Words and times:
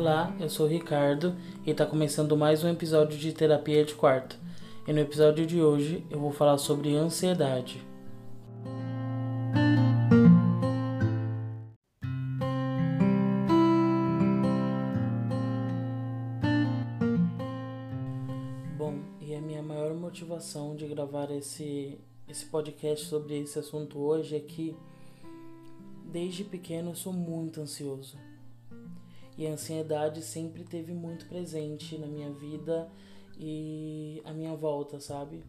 Olá, 0.00 0.32
eu 0.38 0.48
sou 0.48 0.64
o 0.64 0.68
Ricardo 0.68 1.34
e 1.66 1.72
está 1.72 1.84
começando 1.84 2.36
mais 2.36 2.62
um 2.62 2.68
episódio 2.68 3.18
de 3.18 3.32
Terapia 3.32 3.84
de 3.84 3.96
Quarto. 3.96 4.38
E 4.86 4.92
no 4.92 5.00
episódio 5.00 5.44
de 5.44 5.60
hoje 5.60 6.06
eu 6.08 6.20
vou 6.20 6.30
falar 6.30 6.56
sobre 6.56 6.94
ansiedade. 6.94 7.84
Bom, 18.76 19.00
e 19.20 19.34
a 19.34 19.40
minha 19.40 19.64
maior 19.64 19.94
motivação 19.94 20.76
de 20.76 20.86
gravar 20.86 21.28
esse, 21.32 21.98
esse 22.28 22.46
podcast 22.46 23.04
sobre 23.04 23.40
esse 23.40 23.58
assunto 23.58 23.98
hoje 23.98 24.36
é 24.36 24.40
que 24.40 24.76
desde 26.04 26.44
pequeno 26.44 26.92
eu 26.92 26.94
sou 26.94 27.12
muito 27.12 27.60
ansioso. 27.60 28.16
E 29.38 29.46
a 29.46 29.52
ansiedade 29.52 30.20
sempre 30.20 30.64
teve 30.64 30.92
muito 30.92 31.26
presente 31.26 31.96
na 31.96 32.08
minha 32.08 32.32
vida 32.32 32.90
e 33.38 34.20
à 34.24 34.32
minha 34.32 34.56
volta, 34.56 34.98
sabe? 34.98 35.44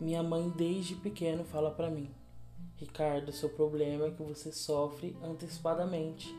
Minha 0.00 0.22
mãe 0.22 0.48
desde 0.50 0.94
pequeno 0.94 1.42
fala 1.42 1.72
para 1.72 1.90
mim: 1.90 2.08
"Ricardo, 2.76 3.32
seu 3.32 3.48
problema 3.48 4.06
é 4.06 4.10
que 4.12 4.22
você 4.22 4.52
sofre 4.52 5.16
antecipadamente 5.20 6.32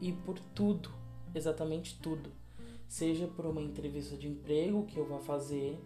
e 0.00 0.10
por 0.12 0.40
tudo, 0.56 0.90
exatamente 1.32 1.96
tudo. 2.00 2.32
Seja 2.88 3.28
por 3.28 3.46
uma 3.46 3.62
entrevista 3.62 4.16
de 4.16 4.26
emprego 4.26 4.86
que 4.86 4.96
eu 4.96 5.06
vá 5.06 5.20
fazer, 5.20 5.78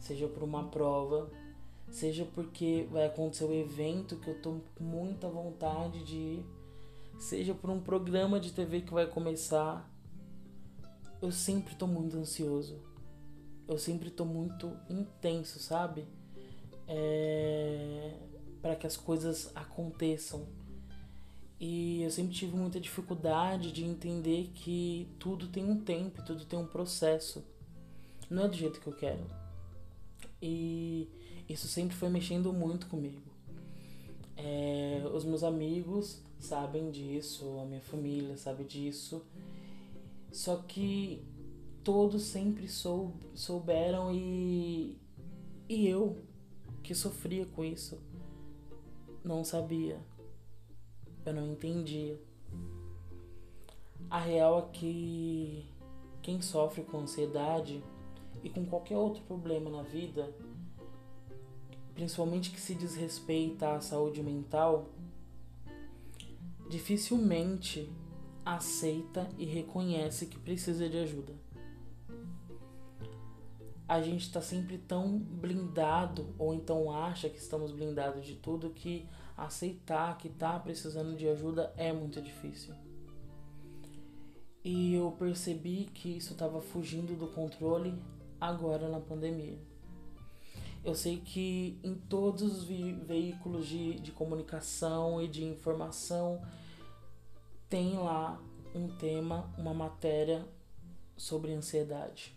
seja 0.00 0.26
por 0.26 0.42
uma 0.42 0.68
prova, 0.68 1.30
seja 1.90 2.26
porque 2.34 2.88
vai 2.90 3.04
acontecer 3.04 3.44
um 3.44 3.52
evento 3.52 4.16
que 4.16 4.28
eu 4.28 4.40
tô 4.40 4.60
com 4.74 4.84
muita 4.84 5.28
vontade 5.28 6.02
de 6.02 6.16
ir, 6.16 6.46
seja 7.22 7.54
por 7.54 7.70
um 7.70 7.80
programa 7.80 8.40
de 8.40 8.52
TV 8.52 8.80
que 8.80 8.92
vai 8.92 9.06
começar, 9.06 9.88
eu 11.20 11.30
sempre 11.30 11.74
tô 11.76 11.86
muito 11.86 12.16
ansioso. 12.16 12.82
Eu 13.68 13.78
sempre 13.78 14.10
tô 14.10 14.24
muito 14.24 14.76
intenso, 14.90 15.60
sabe? 15.60 16.04
É... 16.88 18.18
para 18.60 18.74
que 18.74 18.86
as 18.86 18.96
coisas 18.96 19.52
aconteçam. 19.54 20.48
E 21.60 22.02
eu 22.02 22.10
sempre 22.10 22.34
tive 22.34 22.56
muita 22.56 22.80
dificuldade 22.80 23.70
de 23.70 23.84
entender 23.84 24.50
que 24.52 25.08
tudo 25.20 25.46
tem 25.46 25.64
um 25.64 25.80
tempo, 25.80 26.24
tudo 26.24 26.44
tem 26.44 26.58
um 26.58 26.66
processo. 26.66 27.44
Não 28.28 28.44
é 28.44 28.48
do 28.48 28.56
jeito 28.56 28.80
que 28.80 28.86
eu 28.88 28.96
quero. 28.96 29.30
E 30.42 31.08
isso 31.48 31.68
sempre 31.68 31.96
foi 31.96 32.08
mexendo 32.08 32.52
muito 32.52 32.88
comigo. 32.88 33.31
É, 34.44 35.02
os 35.14 35.24
meus 35.24 35.44
amigos 35.44 36.20
sabem 36.38 36.90
disso, 36.90 37.60
a 37.60 37.64
minha 37.64 37.80
família 37.80 38.36
sabe 38.36 38.64
disso. 38.64 39.24
Só 40.32 40.56
que 40.56 41.22
todos 41.84 42.22
sempre 42.22 42.66
sou, 42.68 43.14
souberam 43.34 44.12
e, 44.12 44.96
e 45.68 45.86
eu, 45.86 46.16
que 46.82 46.94
sofria 46.94 47.46
com 47.46 47.64
isso, 47.64 48.00
não 49.22 49.44
sabia. 49.44 50.00
Eu 51.24 51.34
não 51.34 51.52
entendia. 51.52 52.20
A 54.10 54.18
real 54.18 54.58
é 54.58 54.76
que 54.76 55.64
quem 56.20 56.42
sofre 56.42 56.82
com 56.82 56.98
ansiedade 57.00 57.82
e 58.42 58.50
com 58.50 58.66
qualquer 58.66 58.96
outro 58.96 59.22
problema 59.22 59.70
na 59.70 59.82
vida, 59.82 60.34
principalmente 61.94 62.50
que 62.50 62.60
se 62.60 62.74
diz 62.74 62.94
respeito 62.94 63.64
à 63.64 63.80
saúde 63.80 64.22
mental, 64.22 64.90
dificilmente 66.68 67.90
aceita 68.44 69.28
e 69.38 69.44
reconhece 69.44 70.26
que 70.26 70.38
precisa 70.38 70.88
de 70.88 70.98
ajuda. 70.98 71.34
A 73.86 74.00
gente 74.00 74.22
está 74.22 74.40
sempre 74.40 74.78
tão 74.78 75.18
blindado, 75.18 76.34
ou 76.38 76.54
então 76.54 76.90
acha 76.90 77.28
que 77.28 77.36
estamos 77.36 77.72
blindados 77.72 78.24
de 78.24 78.36
tudo, 78.36 78.70
que 78.70 79.06
aceitar 79.36 80.16
que 80.16 80.28
está 80.28 80.58
precisando 80.58 81.14
de 81.14 81.28
ajuda 81.28 81.72
é 81.76 81.92
muito 81.92 82.20
difícil. 82.22 82.74
E 84.64 84.94
eu 84.94 85.10
percebi 85.12 85.90
que 85.92 86.16
isso 86.16 86.32
estava 86.32 86.60
fugindo 86.60 87.14
do 87.18 87.26
controle 87.26 87.94
agora 88.40 88.88
na 88.88 89.00
pandemia. 89.00 89.58
Eu 90.84 90.94
sei 90.96 91.18
que 91.18 91.78
em 91.84 91.94
todos 91.94 92.42
os 92.42 92.64
veículos 92.64 93.66
de, 93.66 93.94
de 94.00 94.10
comunicação 94.10 95.22
e 95.22 95.28
de 95.28 95.44
informação 95.44 96.42
tem 97.68 97.96
lá 97.96 98.40
um 98.74 98.88
tema, 98.88 99.48
uma 99.56 99.72
matéria 99.72 100.44
sobre 101.16 101.52
ansiedade. 101.52 102.34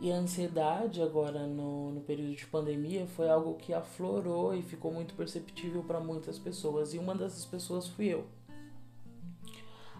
E 0.00 0.10
a 0.10 0.16
ansiedade 0.16 1.02
agora 1.02 1.46
no, 1.46 1.92
no 1.92 2.00
período 2.00 2.34
de 2.34 2.46
pandemia 2.46 3.06
foi 3.06 3.28
algo 3.28 3.56
que 3.56 3.74
aflorou 3.74 4.54
e 4.54 4.62
ficou 4.62 4.90
muito 4.90 5.14
perceptível 5.14 5.82
para 5.82 6.00
muitas 6.00 6.38
pessoas. 6.38 6.94
E 6.94 6.98
uma 6.98 7.14
dessas 7.14 7.44
pessoas 7.44 7.86
fui 7.86 8.06
eu. 8.06 8.24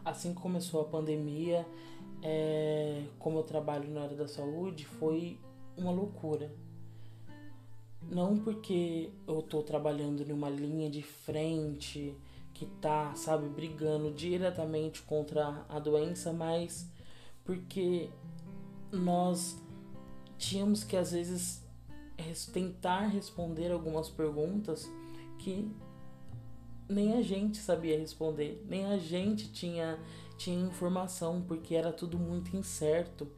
Assim 0.02 0.32
que 0.32 0.40
começou 0.40 0.80
a 0.80 0.84
pandemia, 0.84 1.66
é, 2.22 3.04
como 3.18 3.38
eu 3.38 3.42
trabalho 3.42 3.90
na 3.90 4.04
área 4.04 4.16
da 4.16 4.26
saúde, 4.26 4.86
foi 4.86 5.38
uma 5.76 5.92
loucura. 5.92 6.50
Não 8.02 8.36
porque 8.36 9.10
eu 9.26 9.42
tô 9.42 9.62
trabalhando 9.62 10.24
numa 10.26 10.48
linha 10.48 10.90
de 10.90 11.02
frente 11.02 12.16
que 12.54 12.66
tá, 12.66 13.14
sabe, 13.14 13.48
brigando 13.48 14.12
diretamente 14.12 15.02
contra 15.02 15.64
a 15.68 15.78
doença, 15.78 16.32
mas 16.32 16.88
porque 17.44 18.10
nós 18.92 19.56
tínhamos 20.36 20.84
que 20.84 20.96
às 20.96 21.12
vezes 21.12 21.64
tentar 22.52 23.06
responder 23.06 23.72
algumas 23.72 24.08
perguntas 24.08 24.90
que 25.38 25.70
nem 26.88 27.14
a 27.14 27.22
gente 27.22 27.58
sabia 27.58 27.98
responder, 27.98 28.64
nem 28.68 28.84
a 28.84 28.98
gente 28.98 29.50
tinha 29.52 29.98
tinha 30.36 30.58
informação, 30.58 31.42
porque 31.42 31.74
era 31.74 31.92
tudo 31.92 32.18
muito 32.18 32.56
incerto, 32.56 33.28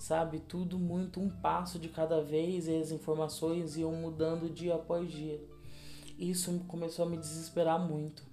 sabe? 0.00 0.40
Tudo 0.40 0.78
muito 0.78 1.20
um 1.20 1.28
passo 1.28 1.78
de 1.78 1.88
cada 1.88 2.22
vez 2.22 2.66
e 2.66 2.76
as 2.76 2.90
informações 2.90 3.76
iam 3.76 3.92
mudando 3.92 4.50
dia 4.50 4.74
após 4.74 5.12
dia. 5.12 5.40
Isso 6.18 6.58
começou 6.66 7.04
a 7.04 7.08
me 7.08 7.16
desesperar 7.16 7.78
muito. 7.78 8.24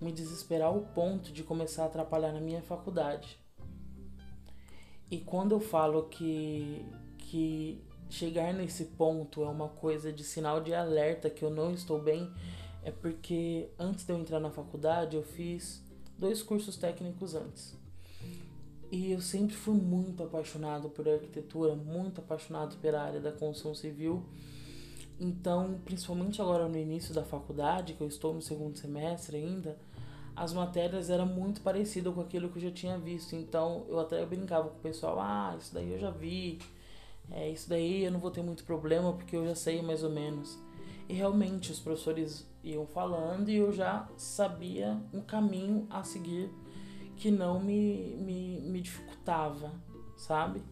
Me 0.00 0.12
desesperar 0.12 0.68
ao 0.68 0.80
ponto 0.80 1.32
de 1.32 1.42
começar 1.42 1.84
a 1.84 1.86
atrapalhar 1.86 2.32
na 2.32 2.40
minha 2.40 2.62
faculdade. 2.62 3.38
E 5.10 5.18
quando 5.18 5.52
eu 5.52 5.60
falo 5.60 6.04
que 6.04 6.84
que 7.18 7.82
chegar 8.10 8.52
nesse 8.52 8.84
ponto 8.84 9.42
é 9.42 9.48
uma 9.48 9.68
coisa 9.68 10.12
de 10.12 10.22
sinal 10.22 10.60
de 10.60 10.74
alerta 10.74 11.30
que 11.30 11.42
eu 11.42 11.50
não 11.50 11.72
estou 11.72 12.00
bem, 12.00 12.30
é 12.82 12.90
porque 12.90 13.70
antes 13.78 14.04
de 14.04 14.12
eu 14.12 14.18
entrar 14.18 14.38
na 14.38 14.50
faculdade 14.50 15.16
eu 15.16 15.22
fiz 15.22 15.82
dois 16.18 16.42
cursos 16.42 16.76
técnicos 16.76 17.34
antes. 17.34 17.81
E 18.92 19.10
eu 19.10 19.22
sempre 19.22 19.56
fui 19.56 19.80
muito 19.80 20.22
apaixonado 20.22 20.90
por 20.90 21.08
arquitetura, 21.08 21.74
muito 21.74 22.20
apaixonado 22.20 22.76
pela 22.76 23.00
área 23.00 23.20
da 23.20 23.32
construção 23.32 23.74
civil. 23.74 24.22
Então, 25.18 25.80
principalmente 25.82 26.42
agora 26.42 26.68
no 26.68 26.76
início 26.76 27.14
da 27.14 27.24
faculdade, 27.24 27.94
que 27.94 28.02
eu 28.02 28.06
estou 28.06 28.34
no 28.34 28.42
segundo 28.42 28.76
semestre 28.76 29.38
ainda, 29.38 29.78
as 30.36 30.52
matérias 30.52 31.08
eram 31.08 31.24
muito 31.24 31.62
parecidas 31.62 32.12
com 32.14 32.20
aquilo 32.20 32.50
que 32.50 32.58
eu 32.58 32.62
já 32.64 32.70
tinha 32.70 32.98
visto. 32.98 33.34
Então, 33.34 33.86
eu 33.88 33.98
até 33.98 34.26
brincava 34.26 34.68
com 34.68 34.76
o 34.76 34.82
pessoal: 34.82 35.18
ah, 35.18 35.56
isso 35.58 35.72
daí 35.72 35.90
eu 35.90 35.98
já 35.98 36.10
vi, 36.10 36.58
é, 37.30 37.48
isso 37.48 37.70
daí 37.70 38.04
eu 38.04 38.12
não 38.12 38.20
vou 38.20 38.30
ter 38.30 38.42
muito 38.42 38.62
problema 38.62 39.14
porque 39.14 39.34
eu 39.34 39.46
já 39.46 39.54
sei 39.54 39.80
mais 39.80 40.04
ou 40.04 40.10
menos. 40.10 40.58
E 41.08 41.14
realmente 41.14 41.72
os 41.72 41.80
professores 41.80 42.46
iam 42.62 42.86
falando 42.86 43.48
e 43.48 43.56
eu 43.56 43.72
já 43.72 44.06
sabia 44.18 45.00
um 45.14 45.22
caminho 45.22 45.86
a 45.88 46.04
seguir 46.04 46.50
que 47.16 47.30
não 47.30 47.60
me, 47.60 48.16
me, 48.16 48.60
me 48.60 48.80
dificultava, 48.80 49.72
sabe? 50.16 50.62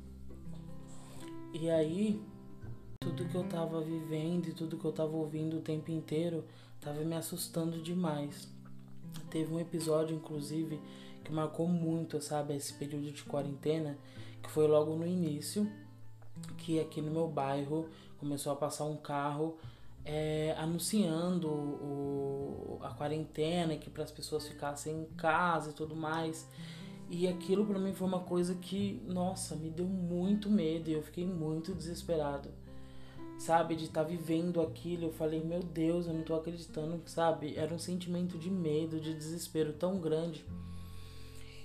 E 1.52 1.68
aí, 1.68 2.22
tudo 3.00 3.24
que 3.24 3.34
eu 3.34 3.44
tava 3.44 3.80
vivendo 3.80 4.48
e 4.48 4.52
tudo 4.52 4.76
que 4.76 4.84
eu 4.84 4.92
tava 4.92 5.16
ouvindo 5.16 5.58
o 5.58 5.60
tempo 5.60 5.90
inteiro 5.90 6.44
tava 6.80 7.00
me 7.00 7.14
assustando 7.14 7.82
demais. 7.82 8.48
Teve 9.30 9.52
um 9.52 9.60
episódio, 9.60 10.16
inclusive, 10.16 10.80
que 11.24 11.32
marcou 11.32 11.66
muito, 11.68 12.20
sabe, 12.20 12.54
esse 12.56 12.72
período 12.74 13.10
de 13.12 13.22
quarentena, 13.24 13.98
que 14.42 14.50
foi 14.50 14.66
logo 14.66 14.94
no 14.96 15.06
início, 15.06 15.70
que 16.58 16.80
aqui 16.80 17.00
no 17.00 17.10
meu 17.10 17.28
bairro 17.28 17.88
começou 18.18 18.52
a 18.52 18.56
passar 18.56 18.84
um 18.84 18.96
carro 18.96 19.56
é, 20.04 20.54
anunciando 20.58 21.48
o, 21.48 21.52
a 22.82 22.90
quarentena, 22.90 23.76
que 23.76 23.90
para 23.90 24.04
as 24.04 24.10
pessoas 24.10 24.46
ficassem 24.46 25.02
em 25.02 25.04
casa 25.16 25.70
e 25.70 25.72
tudo 25.72 25.94
mais. 25.94 26.48
E 27.08 27.26
aquilo 27.26 27.66
para 27.66 27.78
mim 27.78 27.92
foi 27.92 28.06
uma 28.06 28.20
coisa 28.20 28.54
que, 28.54 29.02
nossa, 29.06 29.56
me 29.56 29.68
deu 29.68 29.86
muito 29.86 30.48
medo 30.48 30.88
e 30.88 30.92
eu 30.92 31.02
fiquei 31.02 31.26
muito 31.26 31.74
desesperado. 31.74 32.50
Sabe, 33.38 33.74
de 33.74 33.84
estar 33.84 34.02
tá 34.02 34.08
vivendo 34.08 34.60
aquilo, 34.60 35.06
eu 35.06 35.12
falei, 35.12 35.42
meu 35.42 35.60
Deus, 35.60 36.06
eu 36.06 36.12
não 36.12 36.22
tô 36.22 36.34
acreditando, 36.34 37.00
sabe? 37.06 37.56
Era 37.56 37.74
um 37.74 37.78
sentimento 37.78 38.38
de 38.38 38.50
medo, 38.50 39.00
de 39.00 39.14
desespero 39.14 39.72
tão 39.72 39.98
grande. 39.98 40.44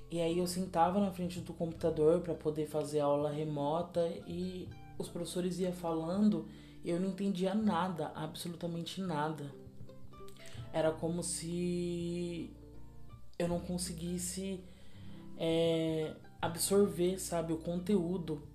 E 0.10 0.22
aí 0.22 0.40
eu 0.40 0.48
sentava 0.48 1.00
na 1.00 1.12
frente 1.12 1.42
do 1.42 1.54
computador 1.54 2.22
para 2.22 2.34
poder 2.34 2.68
fazer 2.68 3.02
aula 3.02 3.30
remota 3.30 4.08
e 4.26 4.70
os 4.98 5.10
professores 5.10 5.60
iam 5.60 5.74
falando 5.74 6.48
e 6.84 6.90
eu 6.90 7.00
não 7.00 7.10
entendia 7.10 7.54
nada, 7.54 8.12
absolutamente 8.16 9.02
nada. 9.02 9.52
Era 10.76 10.92
como 10.92 11.24
se 11.24 12.54
eu 13.40 13.48
não 13.48 13.62
conseguisse 13.62 14.60
é, 15.38 16.14
absorver, 16.42 17.18
sabe, 17.18 17.54
o 17.54 17.58
conteúdo. 17.58 18.46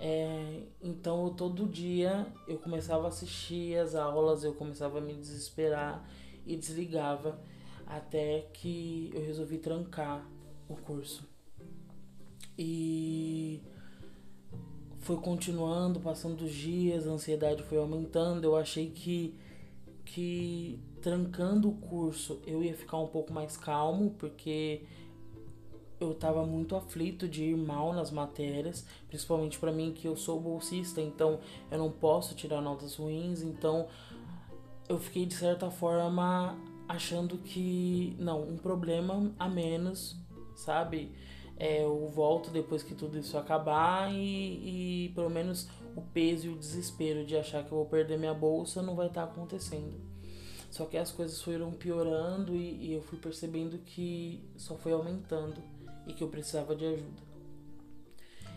É, 0.00 0.64
então 0.82 1.26
eu, 1.26 1.30
todo 1.30 1.68
dia 1.68 2.26
eu 2.48 2.58
começava 2.58 3.04
a 3.04 3.08
assistir 3.10 3.78
as 3.78 3.94
aulas, 3.94 4.42
eu 4.42 4.54
começava 4.54 4.98
a 4.98 5.00
me 5.00 5.14
desesperar 5.14 6.04
e 6.44 6.56
desligava 6.56 7.38
até 7.86 8.48
que 8.52 9.12
eu 9.14 9.24
resolvi 9.24 9.58
trancar 9.58 10.28
o 10.68 10.74
curso. 10.74 11.22
E 12.58 13.62
foi 14.98 15.18
continuando, 15.18 16.00
passando 16.00 16.42
os 16.42 16.52
dias, 16.52 17.06
a 17.06 17.12
ansiedade 17.12 17.62
foi 17.62 17.78
aumentando. 17.78 18.42
Eu 18.42 18.56
achei 18.56 18.90
que 18.90 19.38
que 20.12 20.78
trancando 21.00 21.68
o 21.68 21.72
curso 21.72 22.40
eu 22.46 22.62
ia 22.62 22.74
ficar 22.74 22.98
um 22.98 23.06
pouco 23.06 23.32
mais 23.32 23.56
calmo, 23.56 24.14
porque 24.18 24.82
eu 26.00 26.12
estava 26.12 26.44
muito 26.44 26.74
aflito 26.74 27.28
de 27.28 27.44
ir 27.44 27.56
mal 27.56 27.92
nas 27.92 28.10
matérias, 28.10 28.86
principalmente 29.06 29.58
para 29.58 29.70
mim 29.70 29.92
que 29.92 30.08
eu 30.08 30.16
sou 30.16 30.40
bolsista, 30.40 31.00
então 31.00 31.38
eu 31.70 31.78
não 31.78 31.90
posso 31.90 32.34
tirar 32.34 32.60
notas 32.60 32.96
ruins, 32.96 33.42
então 33.42 33.86
eu 34.88 34.98
fiquei 34.98 35.26
de 35.26 35.34
certa 35.34 35.70
forma 35.70 36.58
achando 36.88 37.38
que 37.38 38.16
não, 38.18 38.42
um 38.42 38.56
problema 38.56 39.30
a 39.38 39.48
menos, 39.48 40.16
sabe? 40.56 41.12
É, 41.60 41.84
eu 41.84 42.08
volto 42.08 42.50
depois 42.50 42.82
que 42.82 42.94
tudo 42.94 43.18
isso 43.18 43.36
acabar 43.36 44.10
e, 44.10 45.04
e 45.04 45.08
pelo 45.10 45.28
menos 45.28 45.68
o 45.94 46.00
peso 46.00 46.46
e 46.46 46.48
o 46.48 46.56
desespero 46.56 47.22
de 47.22 47.36
achar 47.36 47.62
que 47.62 47.70
eu 47.70 47.76
vou 47.76 47.84
perder 47.84 48.18
minha 48.18 48.32
bolsa 48.32 48.80
não 48.80 48.96
vai 48.96 49.08
estar 49.08 49.26
tá 49.26 49.30
acontecendo. 49.30 50.00
Só 50.70 50.86
que 50.86 50.96
as 50.96 51.12
coisas 51.12 51.42
foram 51.42 51.70
piorando 51.72 52.56
e, 52.56 52.86
e 52.86 52.94
eu 52.94 53.02
fui 53.02 53.18
percebendo 53.18 53.76
que 53.76 54.42
só 54.56 54.74
foi 54.74 54.92
aumentando 54.92 55.62
e 56.06 56.14
que 56.14 56.24
eu 56.24 56.28
precisava 56.28 56.74
de 56.74 56.86
ajuda. 56.86 57.30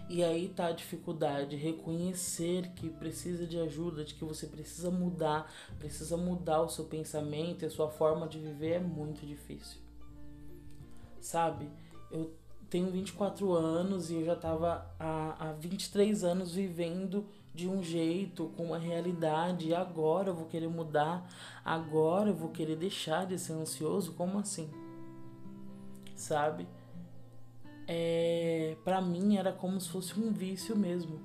E 0.07 0.23
aí 0.23 0.47
tá 0.47 0.67
a 0.67 0.71
dificuldade, 0.71 1.57
reconhecer 1.57 2.71
que 2.73 2.89
precisa 2.89 3.45
de 3.45 3.59
ajuda, 3.59 4.05
de 4.05 4.13
que 4.13 4.23
você 4.23 4.47
precisa 4.47 4.89
mudar, 4.89 5.53
precisa 5.77 6.15
mudar 6.15 6.61
o 6.61 6.69
seu 6.69 6.85
pensamento 6.85 7.63
e 7.63 7.65
a 7.65 7.69
sua 7.69 7.89
forma 7.89 8.29
de 8.29 8.39
viver 8.39 8.75
é 8.75 8.79
muito 8.79 9.25
difícil. 9.25 9.81
Sabe? 11.19 11.69
Eu 12.09 12.41
tenho 12.73 12.89
24 12.89 13.53
anos 13.53 14.09
e 14.09 14.15
eu 14.15 14.25
já 14.25 14.33
estava 14.33 14.83
há, 14.99 15.35
há 15.39 15.53
23 15.53 16.23
anos 16.23 16.55
vivendo 16.55 17.23
de 17.53 17.69
um 17.69 17.83
jeito, 17.83 18.51
com 18.57 18.63
uma 18.63 18.79
realidade, 18.79 19.67
e 19.67 19.75
agora 19.75 20.29
eu 20.29 20.33
vou 20.33 20.47
querer 20.47 20.67
mudar, 20.67 21.29
agora 21.63 22.31
eu 22.31 22.33
vou 22.33 22.49
querer 22.49 22.75
deixar 22.75 23.27
de 23.27 23.37
ser 23.37 23.53
ansioso, 23.53 24.13
como 24.13 24.39
assim? 24.39 24.71
Sabe? 26.15 26.67
É, 27.87 28.75
para 28.83 28.99
mim 28.99 29.37
era 29.37 29.53
como 29.53 29.79
se 29.79 29.89
fosse 29.89 30.19
um 30.19 30.31
vício 30.31 30.75
mesmo, 30.75 31.21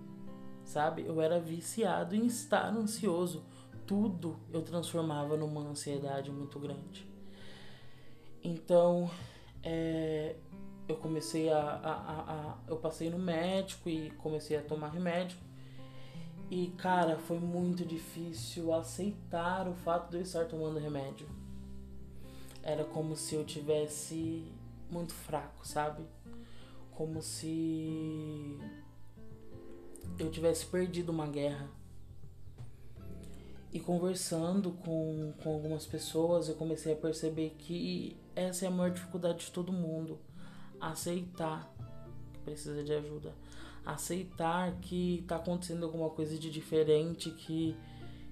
sabe? 0.66 1.06
Eu 1.06 1.18
era 1.18 1.40
viciado 1.40 2.14
em 2.14 2.26
estar 2.26 2.68
ansioso. 2.76 3.42
Tudo 3.86 4.36
eu 4.52 4.60
transformava 4.60 5.34
numa 5.34 5.62
ansiedade 5.62 6.30
muito 6.30 6.58
grande. 6.58 7.08
Então, 8.44 9.10
é, 9.62 10.36
eu 10.88 10.96
comecei 10.96 11.50
a, 11.50 11.58
a, 11.58 11.92
a, 11.92 12.32
a, 12.32 12.58
Eu 12.66 12.78
passei 12.78 13.10
no 13.10 13.18
médico 13.18 13.90
e 13.90 14.10
comecei 14.12 14.56
a 14.56 14.62
tomar 14.62 14.88
remédio. 14.88 15.36
E, 16.50 16.68
cara, 16.78 17.18
foi 17.18 17.38
muito 17.38 17.84
difícil 17.84 18.72
aceitar 18.72 19.68
o 19.68 19.74
fato 19.74 20.10
de 20.10 20.16
eu 20.16 20.22
estar 20.22 20.46
tomando 20.46 20.78
remédio. 20.78 21.28
Era 22.62 22.84
como 22.84 23.14
se 23.14 23.34
eu 23.34 23.44
tivesse 23.44 24.50
muito 24.90 25.12
fraco, 25.12 25.66
sabe? 25.66 26.02
Como 26.92 27.20
se 27.20 28.58
eu 30.18 30.30
tivesse 30.30 30.64
perdido 30.64 31.10
uma 31.10 31.26
guerra. 31.26 31.68
E 33.70 33.78
conversando 33.78 34.72
com, 34.72 35.34
com 35.42 35.52
algumas 35.52 35.84
pessoas, 35.84 36.48
eu 36.48 36.54
comecei 36.54 36.94
a 36.94 36.96
perceber 36.96 37.50
que 37.58 38.16
essa 38.34 38.64
é 38.64 38.68
a 38.68 38.70
maior 38.70 38.90
dificuldade 38.90 39.44
de 39.44 39.52
todo 39.52 39.70
mundo 39.70 40.18
aceitar 40.80 41.74
que 42.32 42.40
precisa 42.40 42.82
de 42.82 42.92
ajuda, 42.92 43.34
aceitar 43.84 44.78
que 44.80 45.20
está 45.20 45.36
acontecendo 45.36 45.84
alguma 45.84 46.10
coisa 46.10 46.38
de 46.38 46.50
diferente 46.50 47.30
que 47.30 47.76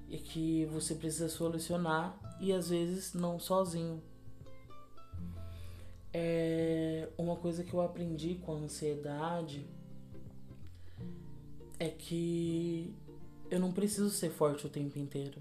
e 0.08 0.18
que 0.18 0.66
você 0.66 0.94
precisa 0.94 1.28
solucionar 1.28 2.16
e 2.40 2.52
às 2.52 2.68
vezes 2.70 3.12
não 3.12 3.38
sozinho. 3.40 4.00
É 6.12 7.08
uma 7.18 7.36
coisa 7.36 7.64
que 7.64 7.74
eu 7.74 7.80
aprendi 7.80 8.36
com 8.36 8.52
a 8.52 8.56
ansiedade 8.56 9.66
é 11.78 11.88
que 11.88 12.94
eu 13.50 13.60
não 13.60 13.72
preciso 13.72 14.10
ser 14.10 14.30
forte 14.30 14.66
o 14.66 14.70
tempo 14.70 14.98
inteiro. 14.98 15.40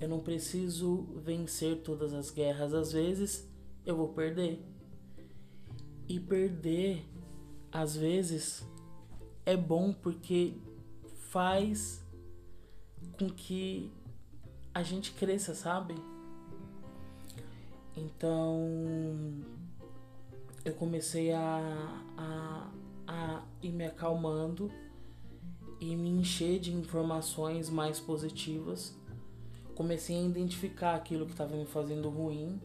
Eu 0.00 0.08
não 0.08 0.20
preciso 0.20 1.02
vencer 1.16 1.82
todas 1.82 2.12
as 2.12 2.30
guerras. 2.30 2.72
Às 2.72 2.92
vezes 2.92 3.48
eu 3.84 3.96
vou 3.96 4.08
perder. 4.08 4.60
E 6.12 6.20
perder, 6.20 7.08
às 7.72 7.96
vezes, 7.96 8.68
é 9.46 9.56
bom 9.56 9.94
porque 9.94 10.52
faz 11.30 12.04
com 13.18 13.30
que 13.30 13.90
a 14.74 14.82
gente 14.82 15.12
cresça, 15.12 15.54
sabe? 15.54 15.94
Então 17.96 18.60
eu 20.62 20.74
comecei 20.74 21.32
a, 21.32 22.04
a, 22.18 22.70
a 23.06 23.42
ir 23.62 23.72
me 23.72 23.86
acalmando 23.86 24.70
e 25.80 25.96
me 25.96 26.10
encher 26.10 26.60
de 26.60 26.74
informações 26.74 27.70
mais 27.70 27.98
positivas. 27.98 28.94
Comecei 29.74 30.18
a 30.18 30.20
identificar 30.20 30.94
aquilo 30.94 31.24
que 31.24 31.32
estava 31.32 31.56
me 31.56 31.64
fazendo 31.64 32.10
ruim, 32.10 32.60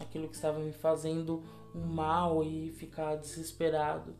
aquilo 0.00 0.28
que 0.28 0.34
estava 0.34 0.58
me 0.58 0.72
fazendo 0.72 1.42
um 1.74 1.86
mal 1.86 2.42
e 2.42 2.70
ficar 2.72 3.16
desesperado. 3.16 4.14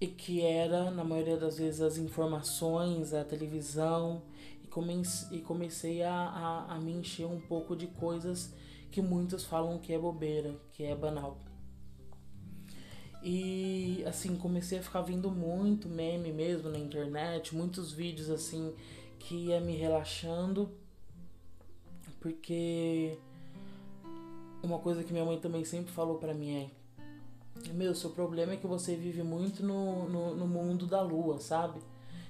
E 0.00 0.06
que 0.06 0.42
era, 0.42 0.90
na 0.90 1.04
maioria 1.04 1.36
das 1.36 1.58
vezes, 1.58 1.80
as 1.80 1.96
informações, 1.96 3.14
a 3.14 3.24
televisão, 3.24 4.22
e 4.62 4.66
comecei, 4.66 5.38
e 5.38 5.40
comecei 5.40 6.02
a, 6.02 6.12
a, 6.12 6.74
a 6.74 6.80
me 6.80 6.92
encher 6.92 7.26
um 7.26 7.40
pouco 7.40 7.76
de 7.76 7.86
coisas 7.86 8.52
que 8.90 9.00
muitos 9.00 9.44
falam 9.44 9.78
que 9.78 9.92
é 9.92 9.98
bobeira, 9.98 10.54
que 10.72 10.84
é 10.84 10.94
banal. 10.94 11.38
E 13.22 14.02
assim, 14.04 14.36
comecei 14.36 14.78
a 14.78 14.82
ficar 14.82 15.00
vendo 15.02 15.30
muito 15.30 15.88
meme 15.88 16.32
mesmo 16.32 16.68
na 16.68 16.78
internet, 16.78 17.54
muitos 17.54 17.92
vídeos 17.92 18.28
assim 18.28 18.74
que 19.18 19.46
ia 19.46 19.60
me 19.60 19.76
relaxando, 19.76 20.68
porque 22.20 23.16
uma 24.72 24.80
coisa 24.80 25.04
que 25.04 25.12
minha 25.12 25.24
mãe 25.24 25.38
também 25.38 25.64
sempre 25.64 25.92
falou 25.92 26.18
para 26.18 26.32
mim 26.32 26.56
é: 26.56 26.70
Meu, 27.72 27.94
seu 27.94 28.10
problema 28.10 28.52
é 28.54 28.56
que 28.56 28.66
você 28.66 28.96
vive 28.96 29.22
muito 29.22 29.64
no, 29.64 30.08
no, 30.08 30.34
no 30.34 30.46
mundo 30.46 30.86
da 30.86 31.02
lua, 31.02 31.38
sabe? 31.40 31.80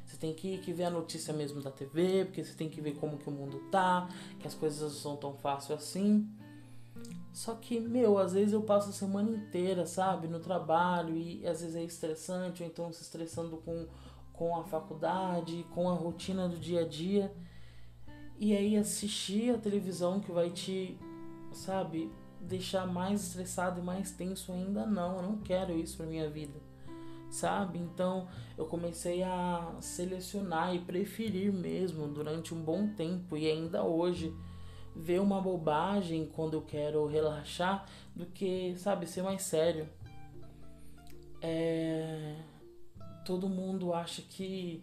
Você 0.05 0.17
tem 0.17 0.35
que, 0.35 0.59
que 0.59 0.73
ver 0.73 0.85
a 0.85 0.91
notícia 0.91 1.33
mesmo 1.33 1.63
da 1.63 1.71
TV, 1.71 2.25
porque 2.25 2.45
você 2.45 2.55
tem 2.55 2.69
que 2.69 2.81
ver 2.81 2.97
como 2.97 3.17
que 3.17 3.29
o 3.29 3.33
mundo 3.33 3.61
tá, 3.71 4.09
que 4.41 4.47
as 4.47 4.55
coisas 4.55 4.81
não 4.81 4.91
são 4.91 5.17
tão 5.17 5.35
fáceis 5.35 5.79
assim. 5.79 6.29
Só 7.33 7.55
que, 7.55 7.81
meu, 7.81 8.19
às 8.19 8.33
vezes 8.33 8.53
eu 8.53 8.63
passo 8.63 8.91
a 8.91 8.93
semana 8.93 9.31
inteira, 9.31 9.87
sabe, 9.87 10.29
no 10.29 10.39
trabalho 10.39 11.17
e 11.17 11.47
às 11.47 11.63
vezes 11.63 11.77
é 11.77 11.85
estressante, 11.85 12.63
ou 12.63 12.69
então 12.69 12.93
se 12.93 13.03
estressando 13.03 13.57
com, 13.59 13.87
com 14.33 14.57
a 14.57 14.65
faculdade, 14.65 15.65
com 15.75 15.89
a 15.89 15.95
rotina 15.95 16.49
do 16.49 16.59
dia 16.59 16.83
a 16.83 16.87
dia. 16.87 17.33
E 18.39 18.55
aí 18.55 18.77
assistir 18.77 19.55
a 19.55 19.59
televisão 19.59 20.21
que 20.21 20.33
vai 20.33 20.51
te, 20.51 20.99
sabe, 21.53 22.11
deixar 22.43 22.87
mais 22.87 23.29
estressado 23.29 23.81
e 23.81 23.85
mais 23.85 24.11
tenso 24.11 24.53
ainda 24.53 24.85
não, 24.85 25.17
eu 25.17 25.23
não 25.23 25.39
quero 25.39 25.73
isso 25.79 25.97
para 25.97 26.07
minha 26.07 26.29
vida. 26.29 26.61
Sabe? 27.31 27.79
Então 27.79 28.29
eu 28.59 28.67
comecei 28.67 29.23
a 29.23 29.75
selecionar 29.81 30.75
e 30.75 30.81
preferir 30.81 31.53
mesmo 31.53 32.07
durante 32.09 32.53
um 32.53 32.63
bom 32.63 32.89
tempo 32.89 33.37
e 33.37 33.51
ainda 33.51 33.83
hoje 33.83 34.35
ver 34.95 35.21
uma 35.21 35.41
bobagem 35.41 36.27
quando 36.27 36.55
eu 36.55 36.63
quero 36.63 37.07
relaxar 37.07 37.87
do 38.15 38.27
que, 38.27 38.75
sabe, 38.77 39.07
ser 39.07 39.23
mais 39.23 39.43
sério. 39.43 39.89
É... 41.41 42.37
Todo 43.25 43.49
mundo 43.49 43.95
acha 43.95 44.21
que, 44.21 44.83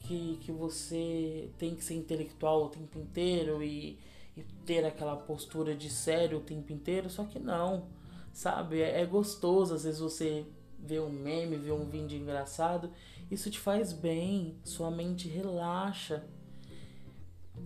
que, 0.00 0.38
que 0.40 0.52
você 0.52 1.50
tem 1.58 1.74
que 1.74 1.84
ser 1.84 1.94
intelectual 1.94 2.64
o 2.64 2.68
tempo 2.68 2.98
inteiro 2.98 3.62
e 3.62 3.98
e 4.36 4.42
ter 4.64 4.84
aquela 4.84 5.16
postura 5.16 5.74
de 5.74 5.90
sério 5.90 6.38
o 6.38 6.42
tempo 6.42 6.72
inteiro, 6.72 7.08
só 7.08 7.24
que 7.24 7.38
não. 7.38 7.88
sabe? 8.32 8.80
É, 8.80 9.00
é 9.00 9.06
gostoso, 9.06 9.74
às 9.74 9.84
vezes 9.84 10.00
você 10.00 10.46
vê 10.78 11.00
um 11.00 11.10
meme, 11.10 11.56
vê 11.56 11.72
um 11.72 11.88
vídeo 11.88 12.18
engraçado, 12.18 12.90
isso 13.30 13.50
te 13.50 13.58
faz 13.58 13.92
bem, 13.92 14.58
sua 14.64 14.90
mente 14.90 15.28
relaxa. 15.28 16.24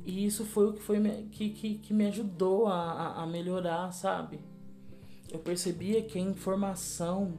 E 0.04 0.24
isso 0.24 0.44
foi 0.44 0.68
o 0.68 0.72
que, 0.74 0.82
foi, 0.82 1.00
que, 1.30 1.50
que, 1.50 1.78
que 1.78 1.94
me 1.94 2.06
ajudou 2.06 2.66
a, 2.66 3.22
a 3.22 3.26
melhorar, 3.26 3.92
sabe? 3.92 4.40
Eu 5.30 5.38
percebia 5.38 6.02
que 6.02 6.18
a 6.18 6.22
informação 6.22 7.38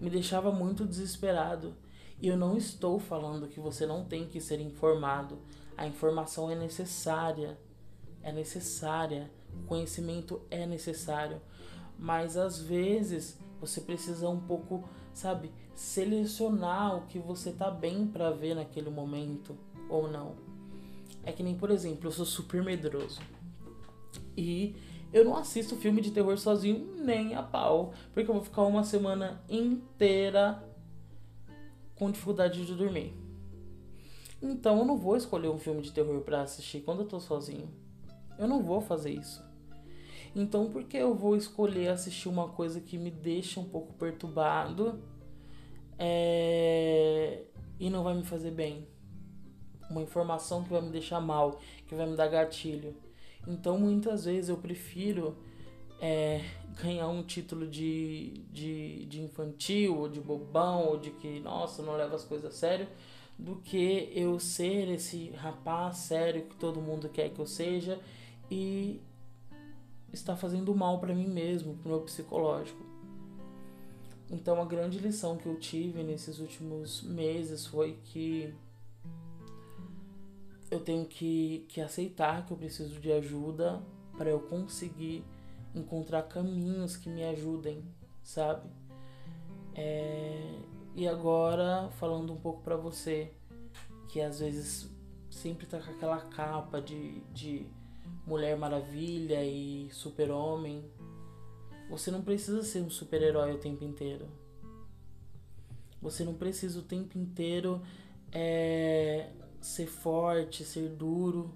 me 0.00 0.10
deixava 0.10 0.50
muito 0.50 0.84
desesperado. 0.84 1.74
E 2.20 2.28
eu 2.28 2.36
não 2.36 2.56
estou 2.56 2.98
falando 2.98 3.48
que 3.48 3.60
você 3.60 3.86
não 3.86 4.04
tem 4.04 4.26
que 4.26 4.40
ser 4.40 4.60
informado. 4.60 5.38
A 5.76 5.86
informação 5.86 6.50
é 6.50 6.54
necessária. 6.54 7.58
É 8.22 8.32
necessária. 8.32 9.30
O 9.62 9.66
conhecimento 9.66 10.40
é 10.50 10.66
necessário. 10.66 11.40
Mas 11.98 12.36
às 12.36 12.58
vezes 12.58 13.38
você 13.60 13.80
precisa 13.80 14.28
um 14.28 14.40
pouco, 14.40 14.88
sabe, 15.14 15.50
selecionar 15.74 16.96
o 16.96 17.06
que 17.06 17.18
você 17.18 17.52
tá 17.52 17.70
bem 17.70 18.06
para 18.06 18.30
ver 18.30 18.54
naquele 18.54 18.90
momento 18.90 19.56
ou 19.88 20.10
não. 20.10 20.34
É 21.22 21.30
que 21.30 21.42
nem, 21.42 21.56
por 21.56 21.70
exemplo, 21.70 22.08
eu 22.08 22.12
sou 22.12 22.26
super 22.26 22.62
medroso. 22.62 23.20
E 24.36 24.74
eu 25.12 25.24
não 25.24 25.36
assisto 25.36 25.76
filme 25.76 26.00
de 26.00 26.10
terror 26.10 26.38
sozinho 26.38 26.96
nem 26.96 27.34
a 27.34 27.42
pau, 27.42 27.92
porque 28.12 28.30
eu 28.30 28.34
vou 28.34 28.42
ficar 28.42 28.62
uma 28.62 28.82
semana 28.82 29.42
inteira 29.48 30.62
com 31.94 32.10
dificuldade 32.10 32.64
de 32.64 32.74
dormir. 32.74 33.14
Então 34.42 34.78
eu 34.78 34.84
não 34.84 34.96
vou 34.96 35.16
escolher 35.16 35.48
um 35.48 35.58
filme 35.58 35.82
de 35.82 35.92
terror 35.92 36.20
para 36.22 36.42
assistir 36.42 36.80
quando 36.80 37.00
eu 37.02 37.06
tô 37.06 37.20
sozinho. 37.20 37.68
Eu 38.38 38.48
não 38.48 38.62
vou 38.62 38.80
fazer 38.80 39.10
isso. 39.10 39.44
Então 40.34 40.70
por 40.70 40.84
que 40.84 40.96
eu 40.96 41.14
vou 41.14 41.36
escolher 41.36 41.88
assistir 41.88 42.28
uma 42.28 42.48
coisa 42.48 42.80
que 42.80 42.96
me 42.96 43.10
deixa 43.10 43.60
um 43.60 43.64
pouco 43.64 43.92
perturbado 43.94 45.02
é... 45.98 47.42
e 47.78 47.90
não 47.90 48.02
vai 48.02 48.14
me 48.14 48.24
fazer 48.24 48.50
bem? 48.50 48.86
Uma 49.90 50.02
informação 50.02 50.64
que 50.64 50.70
vai 50.70 50.80
me 50.80 50.90
deixar 50.90 51.20
mal, 51.20 51.60
que 51.86 51.94
vai 51.94 52.06
me 52.06 52.16
dar 52.16 52.28
gatilho. 52.28 52.96
Então 53.46 53.78
muitas 53.78 54.24
vezes 54.24 54.48
eu 54.48 54.56
prefiro 54.56 55.36
é, 56.00 56.40
ganhar 56.82 57.08
um 57.08 57.22
título 57.22 57.66
de, 57.66 58.44
de, 58.50 59.04
de 59.06 59.20
infantil, 59.20 59.98
ou 59.98 60.08
de 60.08 60.20
bobão, 60.20 60.86
ou 60.86 60.98
de 60.98 61.10
que, 61.10 61.38
nossa, 61.40 61.82
não 61.82 61.94
leva 61.96 62.16
as 62.16 62.24
coisas 62.24 62.52
a 62.52 62.56
sério, 62.56 62.88
do 63.38 63.56
que 63.56 64.10
eu 64.14 64.38
ser 64.40 64.88
esse 64.88 65.30
rapaz 65.30 65.98
sério 65.98 66.42
que 66.42 66.56
todo 66.56 66.80
mundo 66.80 67.08
quer 67.08 67.30
que 67.30 67.38
eu 67.38 67.46
seja 67.46 68.00
e 68.52 69.00
estar 70.12 70.36
fazendo 70.36 70.74
mal 70.74 71.00
para 71.00 71.14
mim 71.14 71.26
mesmo, 71.26 71.74
pro 71.76 71.88
meu 71.88 72.00
psicológico. 72.02 72.84
Então 74.30 74.60
a 74.60 74.64
grande 74.66 74.98
lição 74.98 75.38
que 75.38 75.46
eu 75.46 75.58
tive 75.58 76.02
nesses 76.02 76.38
últimos 76.38 77.02
meses 77.02 77.66
foi 77.66 77.98
que 78.04 78.54
eu 80.70 80.80
tenho 80.80 81.06
que, 81.06 81.64
que 81.68 81.80
aceitar 81.80 82.44
que 82.46 82.52
eu 82.52 82.56
preciso 82.56 83.00
de 83.00 83.10
ajuda 83.10 83.82
para 84.18 84.28
eu 84.28 84.40
conseguir 84.40 85.24
encontrar 85.74 86.22
caminhos 86.24 86.94
que 86.94 87.08
me 87.08 87.24
ajudem, 87.24 87.82
sabe? 88.22 88.68
É, 89.74 90.58
e 90.94 91.08
agora, 91.08 91.88
falando 91.92 92.34
um 92.34 92.36
pouco 92.36 92.62
para 92.62 92.76
você, 92.76 93.32
que 94.10 94.20
às 94.20 94.40
vezes 94.40 94.90
sempre 95.30 95.66
tá 95.66 95.80
com 95.80 95.90
aquela 95.90 96.20
capa 96.20 96.80
de, 96.82 97.20
de 97.32 97.66
Mulher 98.26 98.56
Maravilha 98.56 99.44
e 99.44 99.88
Super-Homem, 99.90 100.84
você 101.90 102.10
não 102.10 102.22
precisa 102.22 102.62
ser 102.62 102.80
um 102.80 102.90
super-herói 102.90 103.52
o 103.52 103.58
tempo 103.58 103.84
inteiro. 103.84 104.26
Você 106.00 106.24
não 106.24 106.34
precisa 106.34 106.78
o 106.78 106.82
tempo 106.82 107.18
inteiro 107.18 107.82
é, 108.32 109.30
ser 109.60 109.86
forte, 109.86 110.64
ser 110.64 110.88
duro. 110.88 111.54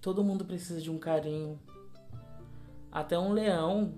Todo 0.00 0.24
mundo 0.24 0.44
precisa 0.44 0.80
de 0.80 0.90
um 0.90 0.98
carinho. 0.98 1.58
Até 2.90 3.18
um 3.18 3.32
leão, 3.32 3.94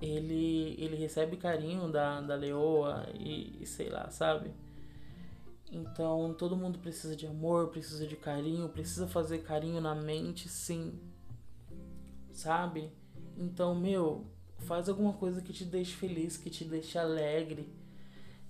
ele, 0.00 0.74
ele 0.78 0.96
recebe 0.96 1.36
carinho 1.36 1.90
da, 1.90 2.20
da 2.20 2.34
leoa 2.34 3.06
e, 3.14 3.62
e 3.62 3.66
sei 3.66 3.88
lá, 3.88 4.10
sabe? 4.10 4.52
Então 5.70 6.34
todo 6.34 6.56
mundo 6.56 6.78
precisa 6.78 7.14
de 7.14 7.26
amor, 7.26 7.68
precisa 7.68 8.06
de 8.06 8.16
carinho, 8.16 8.68
precisa 8.68 9.06
fazer 9.06 9.38
carinho 9.38 9.80
na 9.80 9.94
mente, 9.94 10.48
sim. 10.48 10.98
Sabe? 12.32 12.90
Então, 13.36 13.74
meu, 13.74 14.26
faz 14.58 14.88
alguma 14.88 15.12
coisa 15.12 15.40
que 15.40 15.52
te 15.52 15.64
deixe 15.64 15.94
feliz, 15.94 16.36
que 16.36 16.50
te 16.50 16.64
deixe 16.64 16.98
alegre 16.98 17.68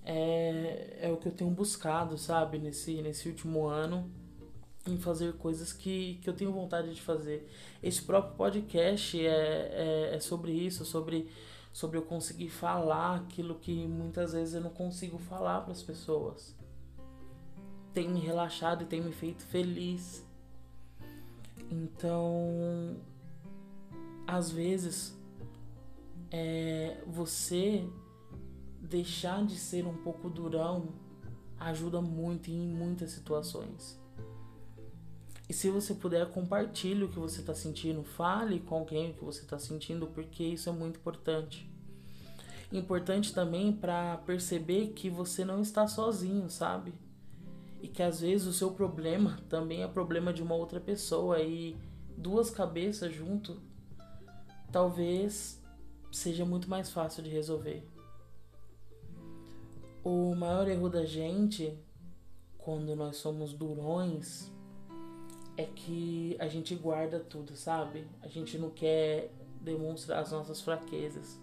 é, 0.04 0.98
é 1.02 1.12
o 1.12 1.16
que 1.16 1.28
eu 1.28 1.32
tenho 1.32 1.50
buscado, 1.50 2.16
sabe, 2.16 2.58
nesse, 2.58 3.00
nesse 3.02 3.28
último 3.28 3.66
ano, 3.66 4.10
em 4.86 4.96
fazer 4.98 5.34
coisas 5.34 5.72
que, 5.72 6.18
que 6.22 6.28
eu 6.28 6.34
tenho 6.34 6.52
vontade 6.52 6.94
de 6.94 7.00
fazer. 7.00 7.48
Esse 7.82 8.02
próprio 8.02 8.34
podcast 8.34 9.18
é, 9.18 10.10
é, 10.12 10.16
é 10.16 10.20
sobre 10.20 10.52
isso, 10.52 10.84
sobre, 10.84 11.30
sobre 11.72 11.98
eu 11.98 12.02
conseguir 12.02 12.48
falar 12.48 13.16
aquilo 13.16 13.56
que 13.56 13.86
muitas 13.86 14.32
vezes 14.32 14.54
eu 14.54 14.60
não 14.60 14.70
consigo 14.70 15.18
falar 15.18 15.60
para 15.60 15.72
as 15.72 15.82
pessoas. 15.82 16.56
Tem 17.92 18.08
me 18.08 18.20
relaxado 18.20 18.82
e 18.82 18.86
tem 18.86 19.00
me 19.00 19.12
feito 19.12 19.42
feliz. 19.44 20.24
Então, 21.70 22.96
às 24.26 24.50
vezes, 24.50 25.16
é, 26.30 27.02
você 27.06 27.86
deixar 28.80 29.44
de 29.44 29.56
ser 29.56 29.86
um 29.86 29.96
pouco 29.96 30.28
durão 30.30 30.88
ajuda 31.58 32.00
muito 32.00 32.50
em 32.50 32.66
muitas 32.66 33.10
situações. 33.10 34.00
E 35.48 35.52
se 35.52 35.68
você 35.68 35.94
puder, 35.94 36.30
compartilhe 36.30 37.04
o 37.04 37.08
que 37.08 37.18
você 37.18 37.40
está 37.40 37.54
sentindo, 37.54 38.04
fale 38.04 38.60
com 38.60 38.76
alguém 38.76 39.10
o 39.10 39.14
que 39.14 39.24
você 39.24 39.42
está 39.42 39.58
sentindo, 39.58 40.06
porque 40.06 40.44
isso 40.44 40.68
é 40.68 40.72
muito 40.72 41.00
importante. 41.00 41.68
Importante 42.72 43.34
também 43.34 43.72
para 43.72 44.18
perceber 44.18 44.92
que 44.92 45.10
você 45.10 45.44
não 45.44 45.60
está 45.60 45.88
sozinho, 45.88 46.48
sabe? 46.48 46.94
E 47.80 47.88
que 47.88 48.02
às 48.02 48.20
vezes 48.20 48.46
o 48.46 48.52
seu 48.52 48.72
problema 48.72 49.38
também 49.48 49.82
é 49.82 49.88
problema 49.88 50.32
de 50.32 50.42
uma 50.42 50.54
outra 50.54 50.80
pessoa 50.80 51.40
e 51.40 51.76
duas 52.16 52.50
cabeças 52.50 53.12
junto 53.12 53.60
talvez 54.70 55.60
seja 56.12 56.44
muito 56.44 56.68
mais 56.68 56.90
fácil 56.90 57.22
de 57.22 57.30
resolver. 57.30 57.86
O 60.02 60.34
maior 60.34 60.66
erro 60.68 60.88
da 60.88 61.04
gente, 61.04 61.78
quando 62.56 62.94
nós 62.96 63.16
somos 63.16 63.52
durões, 63.52 64.50
é 65.56 65.64
que 65.64 66.36
a 66.38 66.48
gente 66.48 66.74
guarda 66.74 67.20
tudo, 67.20 67.54
sabe? 67.54 68.06
A 68.22 68.28
gente 68.28 68.56
não 68.58 68.70
quer 68.70 69.30
demonstrar 69.60 70.20
as 70.20 70.32
nossas 70.32 70.60
fraquezas. 70.60 71.38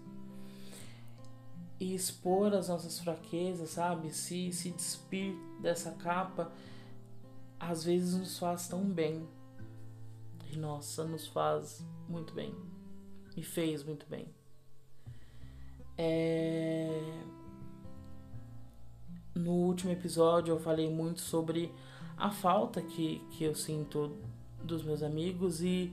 E 1.80 1.94
expor 1.94 2.52
as 2.54 2.68
nossas 2.68 2.98
fraquezas, 2.98 3.70
sabe? 3.70 4.12
Se, 4.12 4.52
se 4.52 4.70
despir 4.70 5.34
dessa 5.60 5.92
capa, 5.92 6.50
às 7.58 7.84
vezes 7.84 8.14
nos 8.14 8.38
faz 8.38 8.66
tão 8.68 8.84
bem. 8.84 9.28
E 10.50 10.56
nossa, 10.56 11.04
nos 11.04 11.26
faz 11.26 11.84
muito 12.08 12.34
bem. 12.34 12.54
Me 13.36 13.42
fez 13.42 13.84
muito 13.84 14.06
bem. 14.08 14.26
É 15.96 17.24
no 19.38 19.52
último 19.52 19.92
episódio 19.92 20.52
eu 20.52 20.58
falei 20.58 20.90
muito 20.90 21.20
sobre 21.20 21.72
a 22.16 22.30
falta 22.30 22.82
que, 22.82 23.22
que 23.30 23.44
eu 23.44 23.54
sinto 23.54 24.16
dos 24.62 24.82
meus 24.82 25.02
amigos 25.02 25.62
e 25.62 25.92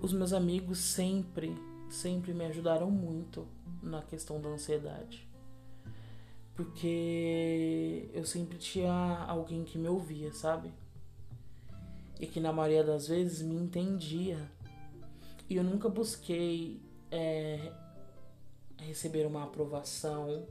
os 0.00 0.12
meus 0.12 0.32
amigos 0.32 0.78
sempre, 0.78 1.54
sempre 1.88 2.32
me 2.32 2.44
ajudaram 2.46 2.90
muito 2.90 3.46
na 3.82 4.02
questão 4.02 4.40
da 4.40 4.48
ansiedade. 4.48 5.28
Porque 6.54 8.08
eu 8.12 8.24
sempre 8.24 8.58
tinha 8.58 9.24
alguém 9.28 9.64
que 9.64 9.76
me 9.76 9.88
ouvia, 9.88 10.32
sabe? 10.32 10.72
E 12.20 12.26
que 12.26 12.38
na 12.40 12.52
maioria 12.52 12.84
das 12.84 13.08
vezes 13.08 13.42
me 13.42 13.56
entendia. 13.56 14.38
E 15.48 15.56
eu 15.56 15.64
nunca 15.64 15.88
busquei 15.88 16.80
é, 17.10 17.72
receber 18.78 19.26
uma 19.26 19.44
aprovação 19.44 20.46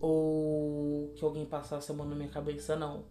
ou 0.00 1.12
que 1.14 1.24
alguém 1.24 1.46
passasse 1.46 1.90
a 1.90 1.94
mão 1.94 2.06
na 2.06 2.16
minha 2.16 2.28
cabeça, 2.28 2.74
não. 2.74 3.04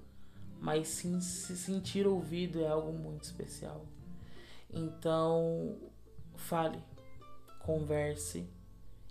Mas 0.60 0.88
sim 0.90 1.22
se 1.22 1.56
sentir 1.56 2.06
ouvido 2.06 2.62
é 2.62 2.68
algo 2.68 2.92
muito 2.92 3.24
especial. 3.24 3.86
Então, 4.70 5.78
fale, 6.36 6.78
converse 7.64 8.48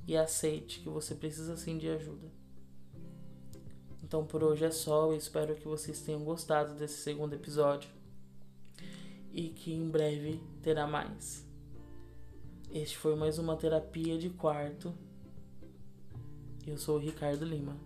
e 0.06 0.16
aceite 0.16 0.80
que 0.80 0.88
você 0.88 1.14
precisa 1.14 1.56
sim 1.56 1.78
de 1.78 1.88
ajuda. 1.88 2.28
Então 4.02 4.26
por 4.26 4.42
hoje 4.42 4.64
é 4.64 4.70
só, 4.70 5.06
eu 5.06 5.16
espero 5.16 5.54
que 5.54 5.68
vocês 5.68 6.00
tenham 6.00 6.24
gostado 6.24 6.74
desse 6.74 6.98
segundo 6.98 7.34
episódio 7.34 7.88
e 9.32 9.48
que 9.48 9.72
em 9.72 9.88
breve 9.88 10.40
terá 10.62 10.86
mais. 10.86 11.46
Este 12.72 12.96
foi 12.96 13.14
mais 13.14 13.38
uma 13.38 13.56
terapia 13.56 14.18
de 14.18 14.30
quarto. 14.30 14.92
Eu 16.66 16.76
sou 16.76 16.96
o 16.96 17.00
Ricardo 17.00 17.44
Lima. 17.44 17.76